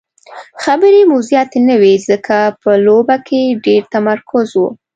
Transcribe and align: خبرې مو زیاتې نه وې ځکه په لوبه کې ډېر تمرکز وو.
خبرې 0.63 1.01
مو 1.09 1.17
زیاتې 1.29 1.59
نه 1.67 1.75
وې 1.81 1.93
ځکه 2.09 2.37
په 2.61 2.71
لوبه 2.85 3.15
کې 3.27 3.41
ډېر 3.65 3.81
تمرکز 3.93 4.49
وو. 4.59 4.67